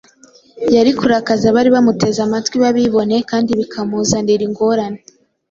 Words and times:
yari 0.75 0.91
kurakaza 0.99 1.45
abari 1.51 1.69
bamuteze 1.75 2.19
amatwi 2.27 2.55
b’abibone 2.63 3.15
kandi 3.29 3.49
bikamuzanira 3.59 4.43
ingorane. 4.47 4.99